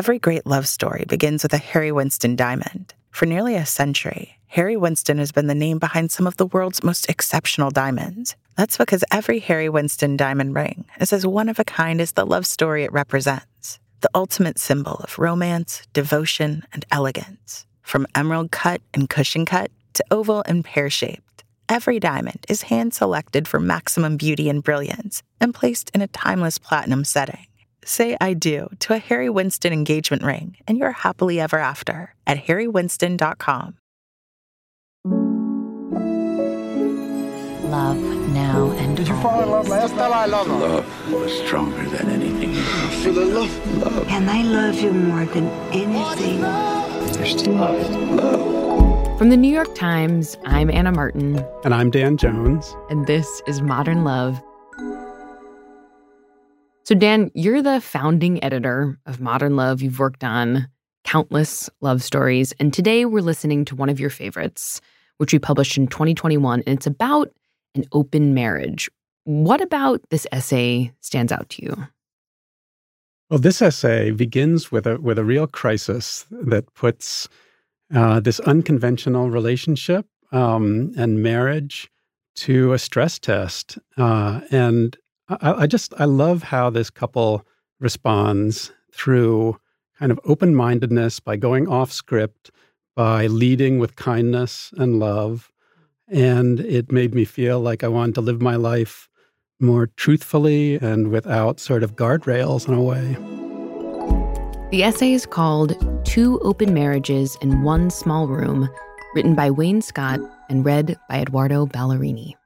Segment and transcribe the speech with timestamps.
[0.00, 2.94] Every great love story begins with a Harry Winston diamond.
[3.10, 6.82] For nearly a century, Harry Winston has been the name behind some of the world's
[6.82, 8.34] most exceptional diamonds.
[8.56, 12.24] That's because every Harry Winston diamond ring is as one of a kind as the
[12.24, 17.66] love story it represents, the ultimate symbol of romance, devotion, and elegance.
[17.82, 22.94] From emerald cut and cushion cut to oval and pear shaped, every diamond is hand
[22.94, 27.44] selected for maximum beauty and brilliance and placed in a timeless platinum setting.
[27.84, 32.38] Say I do to a Harry Winston engagement ring, and you're happily ever after at
[32.46, 33.76] harrywinston.com.
[37.70, 37.96] Love
[38.32, 40.12] now and Did you fall in love last time?
[40.12, 42.54] I love Love was stronger than anything.
[43.02, 43.76] For the love.
[43.78, 44.08] Love.
[44.08, 46.40] And I love you more than anything.
[47.12, 47.90] There's love.
[48.10, 49.18] Love.
[49.18, 52.74] From the New York Times, I'm Anna Martin, And I'm Dan Jones.
[52.88, 54.40] and this is Modern Love.
[56.90, 59.80] So, Dan, you're the founding editor of Modern Love.
[59.80, 60.66] You've worked on
[61.04, 64.80] countless love stories, and today we're listening to one of your favorites,
[65.18, 67.30] which we published in 2021, and it's about
[67.76, 68.90] an open marriage.
[69.22, 71.76] What about this essay stands out to you?
[73.30, 77.28] Well, this essay begins with a with a real crisis that puts
[77.94, 81.88] uh, this unconventional relationship um, and marriage
[82.38, 84.96] to a stress test, uh, and
[85.30, 87.46] I, I just I love how this couple
[87.78, 89.58] responds through
[89.98, 92.50] kind of open mindedness by going off script,
[92.96, 95.50] by leading with kindness and love,
[96.08, 99.08] and it made me feel like I wanted to live my life
[99.60, 103.16] more truthfully and without sort of guardrails in a way.
[104.70, 108.68] The essay is called Two Open Marriages in One Small Room,
[109.14, 112.39] written by Wayne Scott and read by Eduardo Ballerini.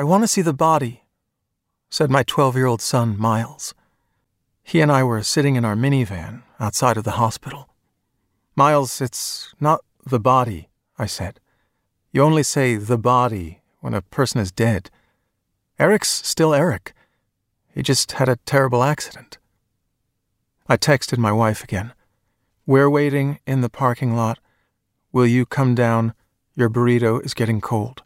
[0.00, 1.02] I want to see the body,
[1.90, 3.74] said my 12 year old son, Miles.
[4.62, 7.68] He and I were sitting in our minivan outside of the hospital.
[8.56, 11.38] Miles, it's not the body, I said.
[12.12, 14.90] You only say the body when a person is dead.
[15.78, 16.94] Eric's still Eric.
[17.68, 19.36] He just had a terrible accident.
[20.66, 21.92] I texted my wife again.
[22.64, 24.38] We're waiting in the parking lot.
[25.12, 26.14] Will you come down?
[26.56, 28.02] Your burrito is getting cold.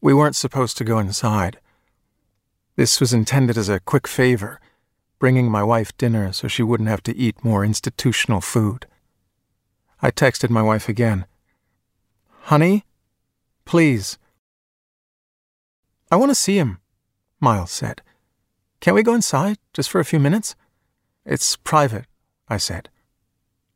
[0.00, 1.58] We weren't supposed to go inside.
[2.76, 4.60] This was intended as a quick favor,
[5.18, 8.86] bringing my wife dinner so she wouldn't have to eat more institutional food.
[10.00, 11.26] I texted my wife again.
[12.42, 12.84] Honey,
[13.64, 14.16] please.
[16.10, 16.78] I want to see him,
[17.40, 18.00] Miles said.
[18.80, 20.54] Can't we go inside just for a few minutes?
[21.26, 22.06] It's private,
[22.48, 22.88] I said.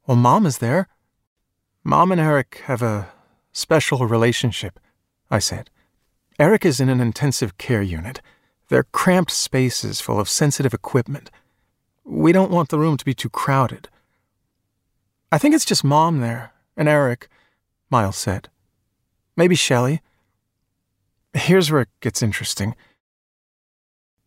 [0.06, 0.86] Well, Mom is there.
[1.82, 3.12] Mom and Eric have a
[3.52, 4.78] special relationship,
[5.28, 5.68] I said.
[6.38, 8.20] Eric is in an intensive care unit.
[8.68, 11.30] They're cramped spaces full of sensitive equipment.
[12.04, 13.88] We don't want the room to be too crowded.
[15.30, 17.28] I think it's just Mom there, and Eric,
[17.90, 18.48] Miles said.
[19.36, 20.00] Maybe Shelley.
[21.34, 22.74] Here's where it gets interesting.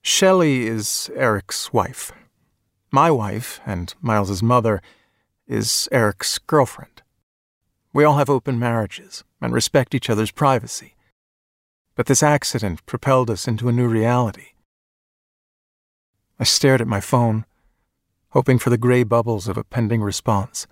[0.02, 2.12] Shelley is Eric's wife.
[2.92, 4.82] My wife, and Miles's mother,
[5.48, 7.02] is Eric's girlfriend.
[7.94, 10.95] We all have open marriages and respect each other's privacy.
[11.96, 14.50] But this accident propelled us into a new reality.
[16.38, 17.46] I stared at my phone,
[18.30, 20.68] hoping for the gray bubbles of a pending response.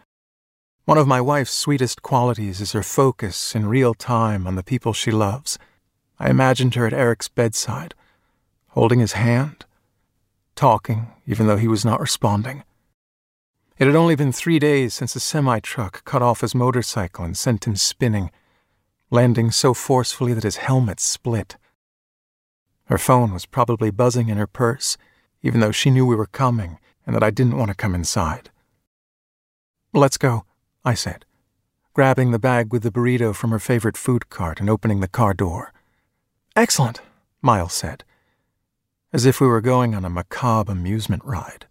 [0.86, 4.92] One of my wife's sweetest qualities is her focus in real time on the people
[4.92, 5.58] she loves.
[6.20, 7.96] I imagined her at Eric's bedside,
[8.70, 9.66] holding his hand,
[10.56, 12.64] talking even though he was not responding.
[13.78, 17.38] It had only been three days since a semi truck cut off his motorcycle and
[17.38, 18.30] sent him spinning,
[19.14, 21.56] landing so forcefully that his helmet split.
[22.86, 24.98] Her phone was probably buzzing in her purse,
[25.44, 28.50] even though she knew we were coming and that I didn't want to come inside.
[29.94, 30.46] Let's go,
[30.84, 31.26] I said,
[31.94, 35.36] grabbing the bag with the burrito from her favorite food cart and opening the car
[35.36, 35.72] door.
[36.56, 37.00] Excellent,
[37.40, 38.04] Miles said,
[39.14, 41.68] as if we were going on a macabre amusement ride.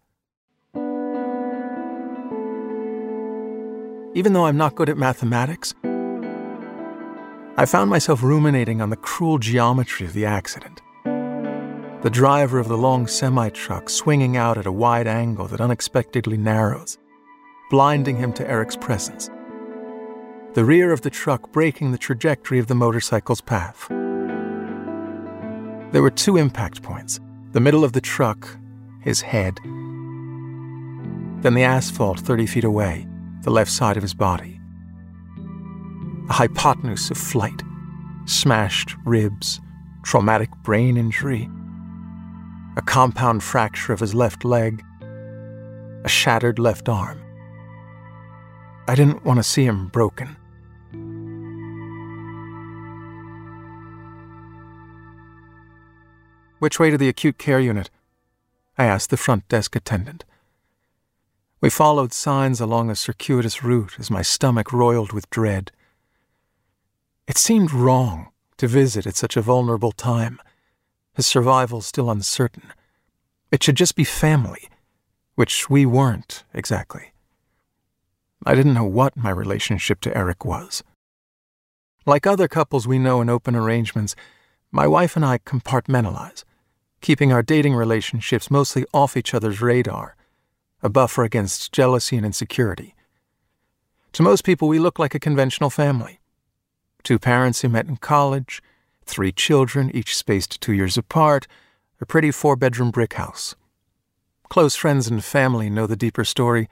[4.15, 5.73] Even though I'm not good at mathematics,
[7.55, 10.81] I found myself ruminating on the cruel geometry of the accident.
[11.03, 16.35] The driver of the long semi truck swinging out at a wide angle that unexpectedly
[16.35, 16.97] narrows,
[17.69, 19.29] blinding him to Eric's presence.
[20.53, 23.87] The rear of the truck breaking the trajectory of the motorcycle's path.
[25.91, 27.19] There were two impact points
[27.51, 28.57] the middle of the truck,
[29.01, 29.59] his head,
[31.43, 33.05] then the asphalt 30 feet away,
[33.43, 34.59] the left side of his body.
[36.29, 37.61] A hypotenuse of flight,
[38.25, 39.59] smashed ribs,
[40.03, 41.49] traumatic brain injury.
[42.75, 44.83] a compound fracture of his left leg,
[46.03, 47.21] a shattered left arm.
[48.87, 50.35] I didn't want to see him broken.
[56.59, 57.89] Which way to the acute care unit?
[58.77, 60.25] I asked the front desk attendant.
[61.61, 65.71] We followed signs along a circuitous route as my stomach roiled with dread.
[67.27, 70.41] It seemed wrong to visit at such a vulnerable time,
[71.13, 72.73] his survival still uncertain.
[73.51, 74.69] It should just be family,
[75.35, 77.13] which we weren't exactly.
[78.45, 80.83] I didn't know what my relationship to Eric was.
[82.05, 84.15] Like other couples we know in open arrangements,
[84.69, 86.43] my wife and I compartmentalize,
[86.99, 90.15] keeping our dating relationships mostly off each other's radar
[90.81, 92.93] a buffer against jealousy and insecurity.
[94.11, 96.19] To most people, we look like a conventional family
[97.03, 98.61] two parents who met in college,
[99.05, 101.47] three children, each spaced two years apart,
[101.99, 103.55] a pretty four bedroom brick house.
[104.49, 106.69] Close friends and family know the deeper story,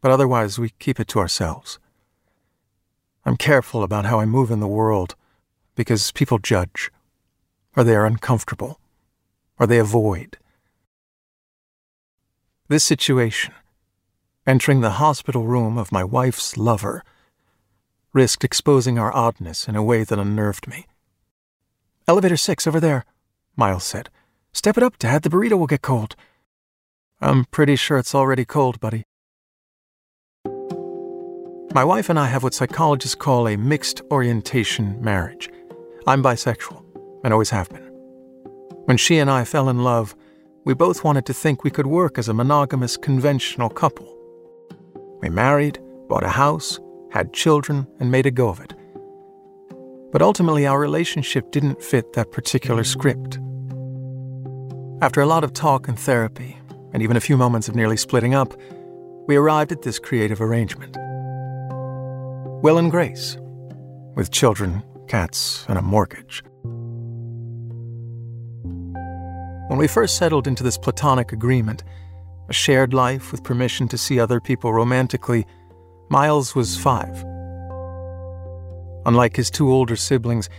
[0.00, 1.78] but otherwise we keep it to ourselves.
[3.24, 5.14] I'm careful about how I move in the world
[5.74, 6.90] because people judge,
[7.76, 8.80] or they are uncomfortable,
[9.58, 10.38] or they avoid.
[12.68, 13.54] This situation,
[14.46, 17.04] entering the hospital room of my wife's lover,
[18.12, 20.86] risked exposing our oddness in a way that unnerved me.
[22.08, 23.04] Elevator six over there,
[23.56, 24.10] Miles said.
[24.52, 25.22] Step it up, Dad.
[25.22, 26.16] The burrito will get cold.
[27.20, 29.04] I'm pretty sure it's already cold, buddy.
[31.72, 35.48] My wife and I have what psychologists call a mixed orientation marriage.
[36.06, 36.82] I'm bisexual,
[37.22, 37.86] and always have been.
[38.86, 40.16] When she and I fell in love,
[40.64, 44.16] we both wanted to think we could work as a monogamous, conventional couple.
[45.20, 45.78] We married,
[46.08, 46.80] bought a house,
[47.10, 48.74] had children, and made a go of it.
[50.12, 53.38] But ultimately, our relationship didn't fit that particular script.
[55.02, 56.56] After a lot of talk and therapy,
[56.92, 58.54] and even a few moments of nearly splitting up,
[59.26, 60.96] we arrived at this creative arrangement.
[62.62, 63.38] Will and Grace,
[64.16, 66.42] with children, cats, and a mortgage.
[69.68, 71.84] When we first settled into this platonic agreement,
[72.48, 75.46] a shared life with permission to see other people romantically,
[76.12, 77.24] Miles was five.
[79.06, 80.50] Unlike his two older siblings,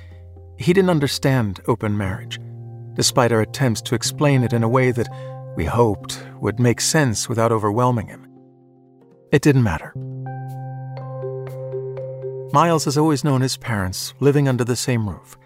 [0.57, 2.39] he didn't understand open marriage,
[2.93, 5.09] despite our attempts to explain it in a way that
[5.57, 8.25] we hoped would make sense without overwhelming him.
[9.33, 9.91] It didn't matter.
[12.53, 15.37] Miles has always known his parents living under the same roof,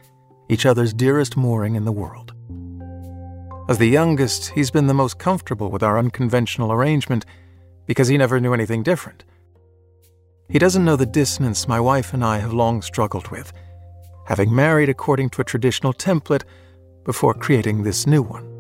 [0.50, 2.32] each other's dearest mooring in the world.
[3.68, 7.26] As the youngest, he's been the most comfortable with our unconventional arrangement
[7.88, 9.24] because he never knew anything different.
[10.50, 13.52] He doesn't know the dissonance my wife and I have long struggled with,
[14.28, 16.44] having married according to a traditional template
[17.04, 18.52] before creating this new one.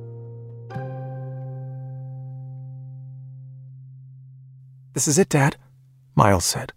[4.93, 5.57] This is it, Dad,
[6.15, 6.73] Miles said.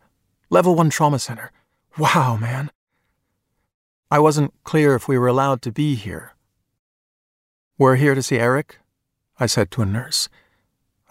[0.50, 1.52] Level 1 trauma center.
[1.98, 2.70] Wow, man.
[4.10, 6.32] I wasn't clear if we were allowed to be here,
[7.78, 8.80] we're here to see Eric,
[9.38, 10.28] I said to a nurse.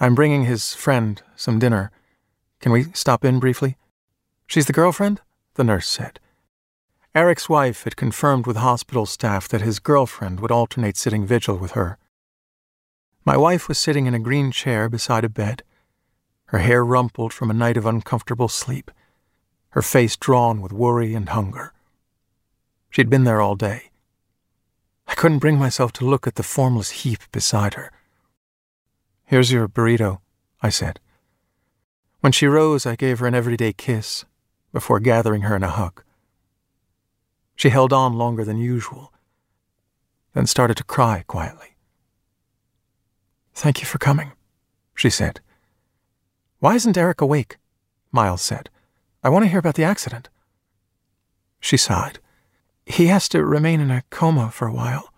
[0.02, 1.92] I'm bringing his friend some dinner.
[2.60, 3.78] Can we stop in briefly?
[4.48, 5.22] She's the girlfriend?
[5.56, 6.20] The nurse said.
[7.14, 11.72] Eric's wife had confirmed with hospital staff that his girlfriend would alternate sitting vigil with
[11.72, 11.98] her.
[13.26, 15.64] My wife was sitting in a green chair beside a bed,
[16.45, 18.90] her hair rumpled from a night of uncomfortable sleep,
[19.69, 21.74] her face drawn with worry and hunger.
[22.90, 23.92] She'd been there all day
[25.07, 27.92] I couldn't bring myself to look at the formless heap beside her.
[29.26, 30.19] Here's your burrito,
[30.62, 31.00] I said.
[32.19, 34.26] When she rose, I gave her an everyday kiss
[34.71, 36.04] before gathering her in a hug.
[37.56, 39.12] She held on longer than usual,
[40.33, 41.76] then started to cry quietly.
[43.54, 44.33] Thank you for coming,
[44.94, 45.40] she said.
[46.59, 47.57] Why isn't Eric awake?
[48.12, 48.69] Miles said.
[49.24, 50.30] I want to hear about the accident.
[51.59, 52.19] She sighed.
[52.86, 55.12] He has to remain in a coma for a while.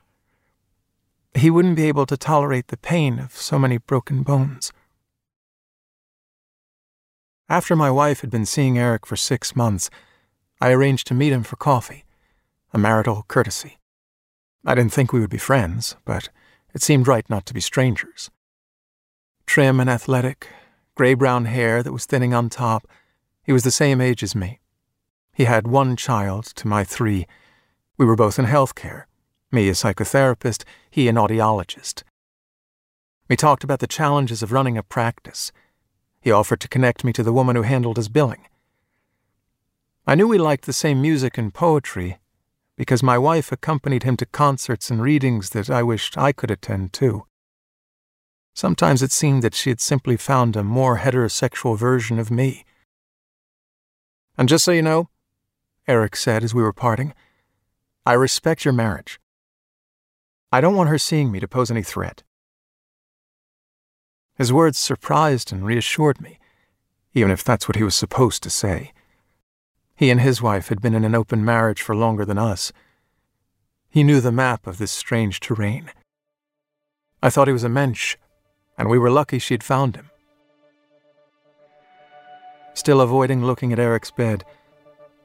[1.36, 4.72] He wouldn't be able to tolerate the pain of so many broken bones.
[7.50, 9.90] After my wife had been seeing Eric for six months,
[10.62, 12.06] I arranged to meet him for coffee,
[12.74, 13.80] a marital courtesy.
[14.64, 16.30] I didn't think we would be friends, but
[16.76, 18.30] it seemed right not to be strangers.
[19.48, 20.48] Trim and athletic,
[20.94, 22.88] gray brown hair that was thinning on top,
[23.44, 24.60] he was the same age as me.
[25.34, 27.26] He had one child to my three
[27.98, 29.04] we were both in healthcare,
[29.52, 32.04] me a psychotherapist, he an audiologist.
[33.28, 35.52] We talked about the challenges of running a practice.
[36.22, 38.46] He offered to connect me to the woman who handled his billing.
[40.06, 42.20] I knew we liked the same music and poetry
[42.76, 46.94] because my wife accompanied him to concerts and readings that I wished I could attend
[46.94, 47.26] too.
[48.54, 52.66] Sometimes it seemed that she had simply found a more heterosexual version of me.
[54.38, 55.10] And just so you know,
[55.88, 57.14] Eric said as we were parting,
[58.06, 59.20] I respect your marriage.
[60.52, 62.24] I don't want her seeing me to pose any threat.
[64.40, 66.40] His words surprised and reassured me,
[67.14, 68.94] even if that's what he was supposed to say.
[69.98, 72.72] He and his wife had been in an open marriage for longer than us.
[73.90, 75.92] He knew the map of this strange terrain.
[77.22, 78.16] I thought he was a mensch,
[78.78, 80.10] and we were lucky she'd found him.
[82.74, 84.46] Still avoiding looking at Eric's bed,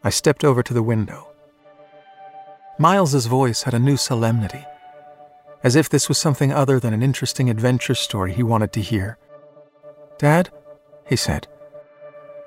[0.03, 1.29] I stepped over to the window.
[2.81, 4.65] Miles's voice had a new solemnity,
[5.65, 9.19] as if this was something other than an interesting adventure story he wanted to hear.
[10.19, 10.51] Dad,
[11.09, 11.49] he said,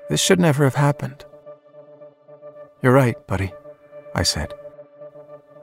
[0.08, 1.26] this should never have happened.
[2.80, 3.52] You're right, buddy,
[4.14, 4.54] I said.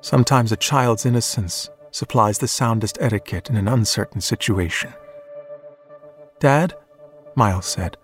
[0.01, 4.93] Sometimes a child's innocence supplies the soundest etiquette in an uncertain situation.
[6.39, 6.75] Dad,
[7.35, 7.97] Miles said,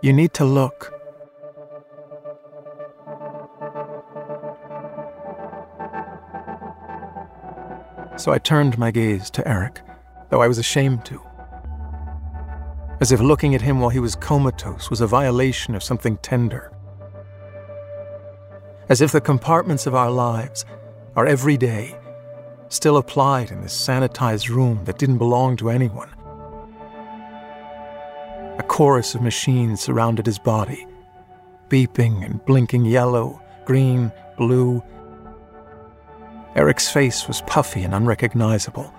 [0.00, 0.92] you need to look.
[8.16, 9.80] So I turned my gaze to Eric,
[10.30, 11.20] though I was ashamed to.
[13.00, 16.72] As if looking at him while he was comatose was a violation of something tender.
[18.88, 20.64] As if the compartments of our lives,
[21.16, 21.96] our everyday,
[22.68, 26.10] still applied in this sanitized room that didn't belong to anyone.
[28.58, 30.86] A chorus of machines surrounded his body,
[31.68, 34.82] beeping and blinking yellow, green, blue.
[36.54, 38.92] Eric's face was puffy and unrecognizable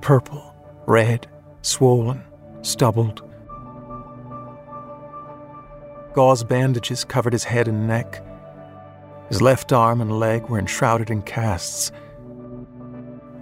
[0.00, 0.54] purple,
[0.86, 1.28] red,
[1.62, 2.24] swollen,
[2.62, 3.22] stubbled.
[6.12, 8.20] Gauze bandages covered his head and neck.
[9.28, 11.92] His left arm and leg were enshrouded in casts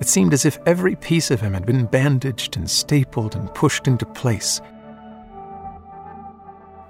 [0.00, 3.86] it seemed as if every piece of him had been bandaged and stapled and pushed
[3.86, 4.62] into place.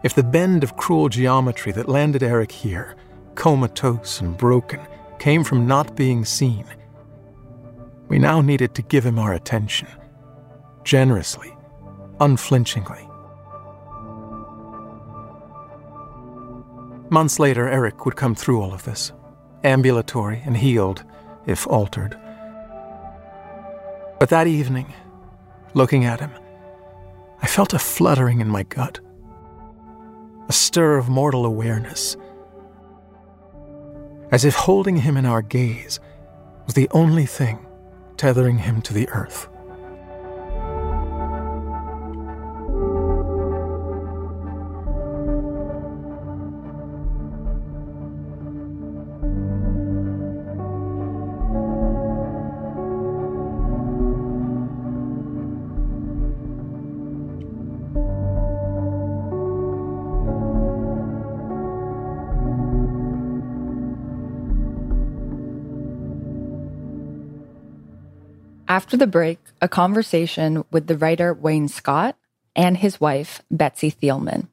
[0.05, 2.95] If the bend of cruel geometry that landed Eric here,
[3.35, 4.81] comatose and broken,
[5.21, 6.65] came from not being seen,
[8.09, 9.87] we now needed to give him our attention,
[10.83, 11.55] generously,
[12.21, 13.07] unflinchingly.
[17.11, 19.13] Months later, Eric would come through all of this,
[19.63, 21.05] ambulatory and healed,
[21.47, 22.19] if altered.
[24.19, 24.93] But that evening,
[25.75, 26.31] looking at him,
[27.43, 29.01] I felt a fluttering in my gut,
[30.49, 32.17] a stir of mortal awareness,
[34.31, 36.01] as if holding him in our gaze
[36.67, 37.67] was the only thing
[38.17, 39.49] tethering him to the earth.
[68.91, 72.17] After the break, a conversation with the writer Wayne Scott
[72.57, 74.49] and his wife, Betsy Thielman.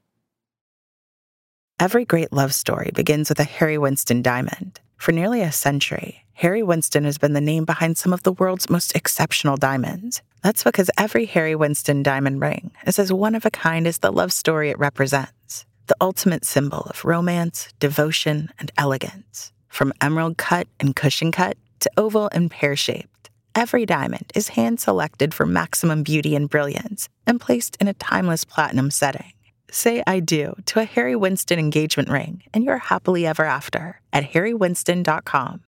[1.79, 4.79] Every great love story begins with a Harry Winston diamond.
[4.95, 8.69] For nearly a century, Harry Winston has been the name behind some of the world's
[8.69, 10.21] most exceptional diamonds.
[10.43, 14.11] That's because every Harry Winston diamond ring is as one of a kind as the
[14.11, 19.51] love story it represents the ultimate symbol of romance, devotion, and elegance.
[19.67, 23.16] From emerald cut and cushion cut to oval and pear shaped
[23.57, 28.45] every diamond is hand selected for maximum beauty and brilliance and placed in a timeless
[28.45, 29.33] platinum setting.
[29.71, 34.31] Say I do to a Harry Winston engagement ring, and you're happily ever after at
[34.31, 35.63] harrywinston.com.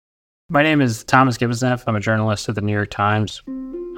[0.51, 1.89] My name is Thomas Gibbons-Neff.
[1.89, 3.43] I'm a journalist at the New York Times.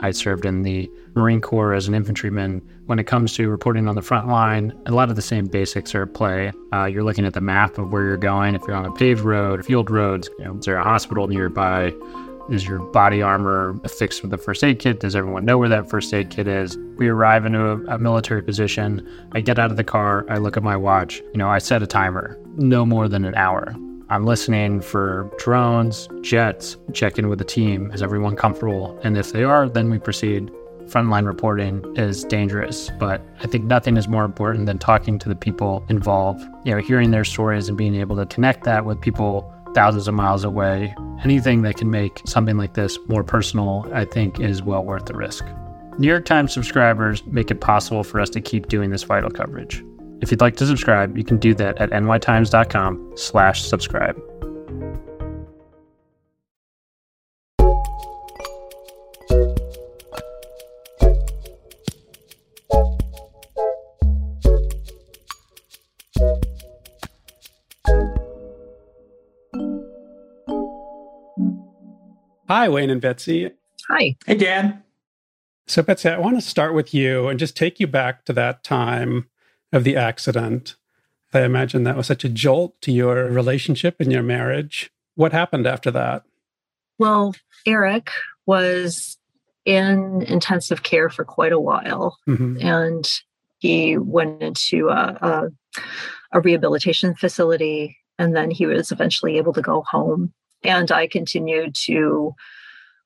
[0.03, 2.63] I served in the Marine Corps as an infantryman.
[2.87, 5.95] When it comes to reporting on the front line, a lot of the same basics
[5.95, 6.53] are at play.
[6.73, 8.55] Uh, you're looking at the map of where you're going.
[8.55, 11.93] If you're on a paved road, field roads, you know, is there a hospital nearby?
[12.51, 14.99] Is your body armor fixed with the first aid kit?
[14.99, 16.77] Does everyone know where that first aid kit is?
[16.97, 19.09] We arrive into a, a, military position.
[19.31, 20.27] I get out of the car.
[20.29, 21.21] I look at my watch.
[21.33, 23.77] You know, I set a timer, no more than an hour.
[24.09, 27.93] I'm listening for drones, jets, check in with the team.
[27.93, 28.99] Is everyone comfortable?
[29.05, 30.51] And if they are, then we proceed.
[30.87, 35.37] Frontline reporting is dangerous, but I think nothing is more important than talking to the
[35.37, 36.43] people involved.
[36.65, 40.15] You know, hearing their stories and being able to connect that with people thousands of
[40.15, 40.95] miles away.
[41.25, 45.15] Anything that can make something like this more personal, I think, is well worth the
[45.15, 45.45] risk.
[45.99, 49.85] New York Times subscribers make it possible for us to keep doing this vital coverage.
[50.21, 54.40] If you'd like to subscribe, you can do that at nytimes.com/subscribe.
[72.51, 73.49] Hi, Wayne and Betsy.
[73.89, 74.17] Hi.
[74.27, 74.83] Hey, Dan.
[75.69, 78.65] So, Betsy, I want to start with you and just take you back to that
[78.65, 79.29] time
[79.73, 80.75] of the accident.
[81.33, 84.91] I imagine that was such a jolt to your relationship and your marriage.
[85.15, 86.25] What happened after that?
[86.99, 88.11] Well, Eric
[88.47, 89.17] was
[89.65, 92.67] in intensive care for quite a while, mm-hmm.
[92.67, 93.09] and
[93.61, 95.49] he went into a, a,
[96.33, 100.33] a rehabilitation facility, and then he was eventually able to go home.
[100.63, 102.35] And I continued to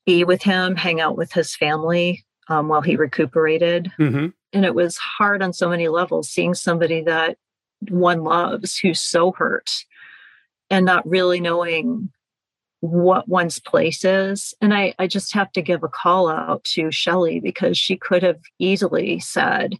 [0.07, 3.91] be with him, hang out with his family um, while he recuperated.
[3.99, 4.29] Mm-hmm.
[4.53, 7.39] And it was hard on so many levels seeing somebody that
[7.89, 9.71] one loves who's so hurt
[10.71, 12.11] and not really knowing
[12.81, 14.53] what one's place is.
[14.61, 18.23] And I, I just have to give a call out to Shelly because she could
[18.23, 19.77] have easily said,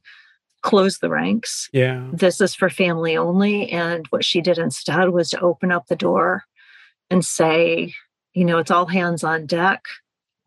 [0.63, 1.69] close the ranks.
[1.73, 2.09] Yeah.
[2.13, 3.71] This is for family only.
[3.71, 6.45] And what she did instead was to open up the door
[7.11, 7.93] and say,
[8.33, 9.85] you know, it's all hands on deck.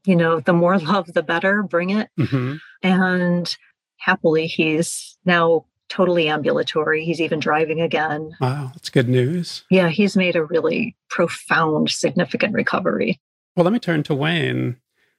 [0.05, 2.09] You know, the more love, the better, bring it.
[2.19, 2.55] Mm-hmm.
[2.83, 3.57] And
[3.97, 7.03] happily, he's now totally ambulatory.
[7.05, 8.35] He's even driving again.
[8.41, 9.63] Wow, that's good news.
[9.69, 13.19] Yeah, he's made a really profound, significant recovery.
[13.55, 14.77] Well, let me turn to Wayne.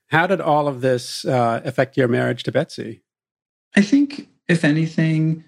[0.08, 3.02] How did all of this uh, affect your marriage to Betsy?
[3.76, 5.44] I think, if anything,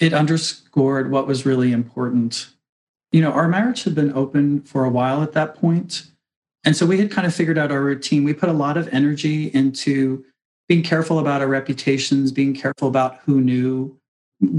[0.00, 2.48] it underscored what was really important.
[3.14, 6.10] You know, our marriage had been open for a while at that point.
[6.64, 8.24] And so we had kind of figured out our routine.
[8.24, 10.24] We put a lot of energy into
[10.66, 13.96] being careful about our reputations, being careful about who knew,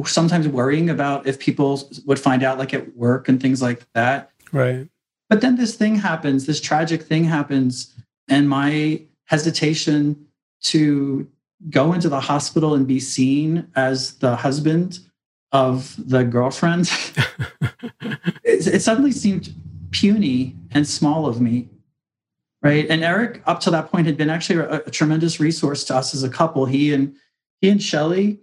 [0.05, 4.31] sometimes worrying about if people would find out like at work and things like that.
[4.53, 4.87] Right.
[5.29, 7.93] But then this thing happens, this tragic thing happens,
[8.29, 10.27] and my hesitation
[10.61, 11.27] to
[11.69, 14.99] go into the hospital and be seen as the husband
[15.51, 16.89] of the girlfriend,
[18.55, 19.53] it, it suddenly seemed
[19.91, 21.69] puny and small of me.
[22.61, 22.87] Right.
[22.89, 26.15] And Eric, up to that point, had been actually a, a tremendous resource to us
[26.15, 26.65] as a couple.
[26.65, 27.15] He and
[27.61, 28.39] he and Shelly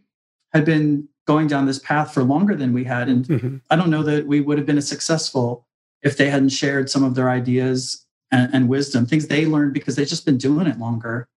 [0.53, 3.09] had been going down this path for longer than we had.
[3.09, 3.57] And mm-hmm.
[3.71, 5.67] I don't know that we would have been as successful
[6.03, 9.97] if they hadn't shared some of their ideas and, and wisdom, things they learned because
[9.97, 11.29] they've just been doing it longer.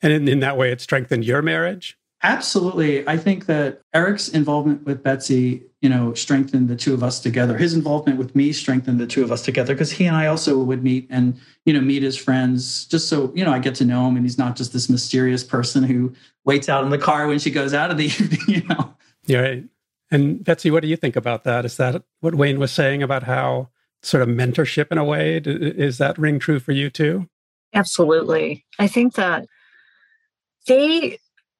[0.00, 1.97] And in, in that way, it strengthened your marriage?
[2.22, 3.06] Absolutely.
[3.06, 7.56] I think that Eric's involvement with Betsy, you know, strengthened the two of us together.
[7.56, 10.58] His involvement with me strengthened the two of us together because he and I also
[10.58, 13.84] would meet and, you know, meet his friends just so, you know, I get to
[13.84, 16.12] know him and he's not just this mysterious person who
[16.44, 18.94] waits out in the car when she goes out of the evening, you know.
[19.26, 19.64] Yeah, right.
[20.10, 21.64] And Betsy, what do you think about that?
[21.64, 23.68] Is that what Wayne was saying about how
[24.02, 25.36] sort of mentorship in a way?
[25.36, 27.28] Is that ring true for you too?
[27.74, 28.64] Absolutely.
[28.78, 29.46] I think that
[30.66, 31.18] they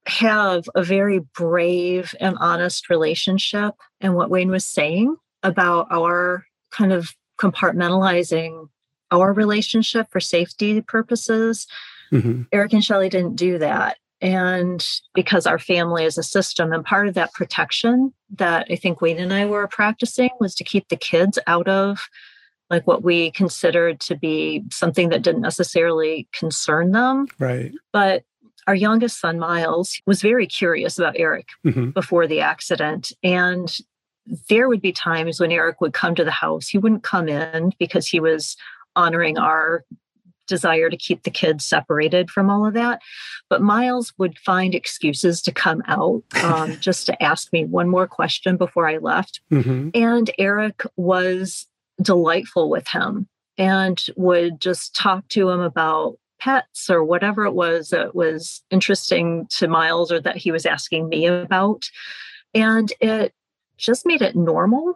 [0.09, 3.75] have a very brave and honest relationship.
[4.01, 8.68] And what Wayne was saying about our kind of compartmentalizing
[9.11, 11.66] our relationship for safety purposes,
[12.12, 12.42] mm-hmm.
[12.53, 17.09] Eric and Shelly didn't do that and because our family is a system and part
[17.09, 20.97] of that protection that i think wayne and i were practicing was to keep the
[20.97, 22.09] kids out of
[22.71, 28.25] like what we considered to be something that didn't necessarily concern them right but
[28.68, 31.90] our youngest son miles was very curious about eric mm-hmm.
[31.90, 33.78] before the accident and
[34.48, 37.72] there would be times when eric would come to the house he wouldn't come in
[37.78, 38.57] because he was
[38.94, 39.85] honoring our
[40.48, 43.00] desire to keep the kids separated from all of that.
[43.48, 48.09] But Miles would find excuses to come out um, just to ask me one more
[48.09, 49.40] question before I left.
[49.52, 49.90] Mm-hmm.
[49.94, 51.66] And Eric was
[52.02, 57.90] delightful with him and would just talk to him about pets or whatever it was
[57.90, 61.85] that was interesting to Miles or that he was asking me about.
[62.55, 63.35] And it
[63.77, 64.94] just made it normal,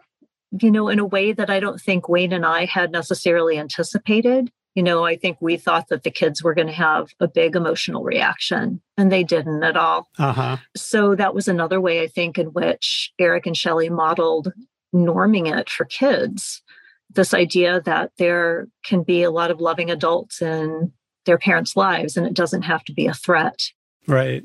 [0.61, 4.51] you know, in a way that I don't think Wayne and I had necessarily anticipated.
[4.75, 7.55] You know, I think we thought that the kids were going to have a big
[7.55, 10.09] emotional reaction, and they didn't at all.
[10.17, 10.57] Uh-huh.
[10.75, 14.51] So that was another way I think in which Eric and Shelly modeled
[14.93, 16.63] norming it for kids.
[17.11, 20.91] This idea that there can be a lot of loving adults in
[21.25, 23.71] their parents' lives, and it doesn't have to be a threat.
[24.07, 24.43] Right.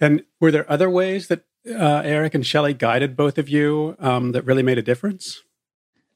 [0.00, 4.32] And were there other ways that uh, Eric and Shelly guided both of you um,
[4.32, 5.42] that really made a difference?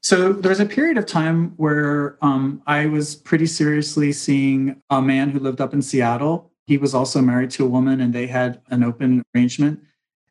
[0.01, 5.01] So there was a period of time where um, I was pretty seriously seeing a
[5.01, 6.51] man who lived up in Seattle.
[6.67, 9.79] He was also married to a woman and they had an open arrangement.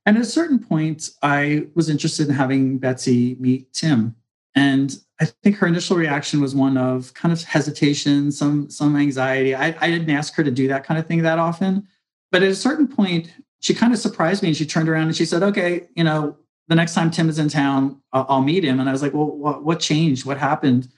[0.04, 4.14] And at a certain point, I was interested in having Betsy meet Tim.
[4.54, 9.54] And I think her initial reaction was one of kind of hesitation, some some anxiety.
[9.54, 11.86] I, I didn't ask her to do that kind of thing that often.
[12.30, 15.16] But at a certain point, she kind of surprised me and she turned around and
[15.16, 16.36] she said, okay, you know,
[16.68, 18.80] the next time Tim is in town, I'll, I'll meet him.
[18.80, 20.26] And I was like, well, what, what changed?
[20.26, 20.88] What happened?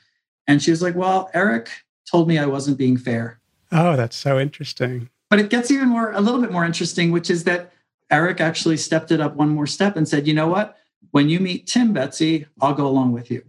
[0.46, 1.68] And she was like, well, Eric
[2.10, 3.40] told me I wasn't being fair.
[3.72, 5.10] Oh, that's so interesting.
[5.30, 7.72] But it gets even more, a little bit more interesting, which is that
[8.10, 10.76] Eric actually stepped it up one more step and said, you know what?
[11.14, 13.44] When you meet Tim, Betsy, I'll go along with you.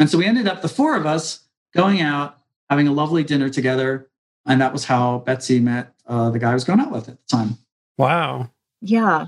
[0.00, 2.38] And so we ended up, the four of us, going out,
[2.68, 4.10] having a lovely dinner together.
[4.44, 7.16] And that was how Betsy met uh, the guy I was going out with at
[7.16, 7.58] the time.
[7.96, 8.50] Wow.
[8.80, 9.26] Yeah.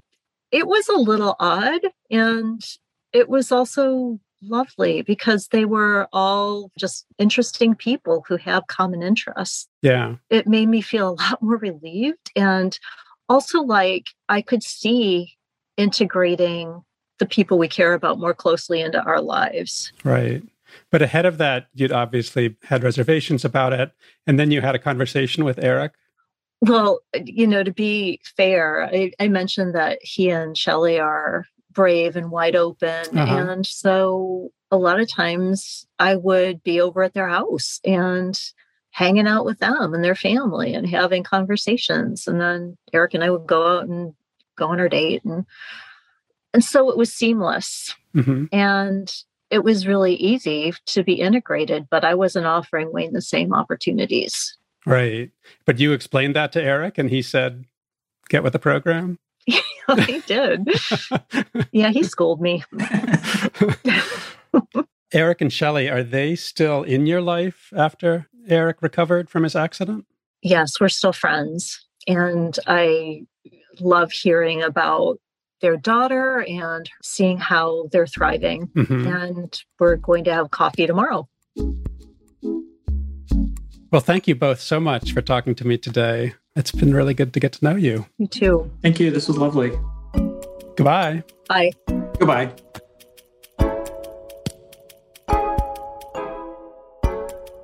[0.50, 1.82] It was a little odd.
[2.10, 2.60] And
[3.12, 9.68] it was also lovely because they were all just interesting people who have common interests.
[9.82, 10.16] Yeah.
[10.30, 12.32] It made me feel a lot more relieved.
[12.34, 12.76] And
[13.28, 15.36] also, like, I could see
[15.76, 16.82] integrating
[17.18, 19.92] the people we care about more closely into our lives.
[20.04, 20.42] Right.
[20.90, 23.92] But ahead of that, you'd obviously had reservations about it.
[24.26, 25.92] And then you had a conversation with Eric.
[26.60, 32.16] Well, you know, to be fair, I, I mentioned that he and Shelley are brave
[32.16, 33.16] and wide open.
[33.16, 33.36] Uh-huh.
[33.36, 38.38] And so a lot of times I would be over at their house and
[38.90, 42.26] hanging out with them and their family and having conversations.
[42.26, 44.14] And then Eric and I would go out and
[44.56, 45.24] go on our date.
[45.24, 45.46] And
[46.58, 47.94] and so it was seamless.
[48.16, 48.46] Mm-hmm.
[48.50, 49.14] And
[49.48, 54.58] it was really easy to be integrated, but I wasn't offering Wayne the same opportunities.
[54.84, 55.30] Right.
[55.66, 57.64] But you explained that to Eric and he said,
[58.28, 59.20] get with the program?
[60.04, 60.68] He did.
[61.72, 62.64] yeah, he schooled me.
[65.12, 70.06] Eric and Shelley, are they still in your life after Eric recovered from his accident?
[70.42, 71.86] Yes, we're still friends.
[72.08, 73.22] And I
[73.80, 75.20] love hearing about
[75.60, 78.68] their daughter and seeing how they're thriving.
[78.68, 79.06] Mm-hmm.
[79.06, 81.28] And we're going to have coffee tomorrow.
[83.90, 86.34] Well, thank you both so much for talking to me today.
[86.54, 88.06] It's been really good to get to know you.
[88.18, 88.70] You too.
[88.82, 89.10] Thank you.
[89.10, 89.72] This was lovely.
[90.76, 91.22] Goodbye.
[91.48, 91.72] Bye.
[92.18, 92.52] Goodbye.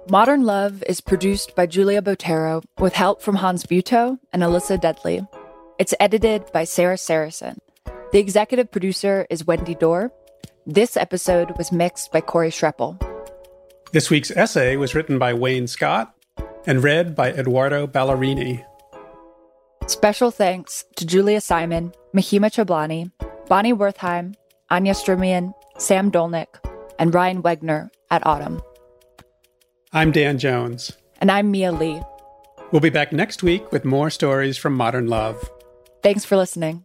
[0.08, 5.26] Modern Love is produced by Julia Botero with help from Hans Buetow and Alyssa Dudley.
[5.78, 7.58] It's edited by Sarah Sarasohn.
[8.14, 10.12] The executive producer is Wendy Dorr.
[10.68, 12.94] This episode was mixed by Corey Schreppel.
[13.90, 16.14] This week's essay was written by Wayne Scott
[16.64, 18.64] and read by Eduardo Ballerini.
[19.88, 23.10] Special thanks to Julia Simon, Mahima Chablani,
[23.48, 24.36] Bonnie Wertheim,
[24.70, 26.64] Anya Strzemien, Sam Dolnick,
[27.00, 28.62] and Ryan Wegner at Audm.
[29.92, 30.92] I'm Dan Jones.
[31.20, 32.00] And I'm Mia Lee.
[32.70, 35.50] We'll be back next week with more stories from Modern Love.
[36.00, 36.84] Thanks for listening.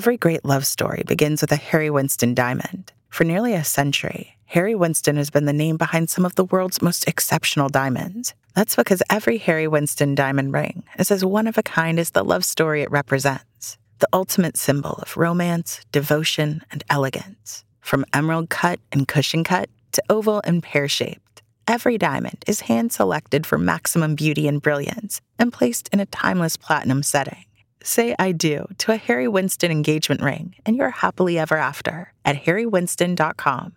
[0.00, 2.90] Every great love story begins with a Harry Winston diamond.
[3.10, 6.80] For nearly a century, Harry Winston has been the name behind some of the world's
[6.80, 8.32] most exceptional diamonds.
[8.54, 12.24] That's because every Harry Winston diamond ring is as one of a kind as the
[12.24, 17.66] love story it represents the ultimate symbol of romance, devotion, and elegance.
[17.82, 22.90] From emerald cut and cushion cut to oval and pear shaped, every diamond is hand
[22.90, 27.44] selected for maximum beauty and brilliance and placed in a timeless platinum setting.
[27.82, 32.44] Say I do to a Harry Winston engagement ring and you're happily ever after at
[32.44, 33.68] harrywinston.com.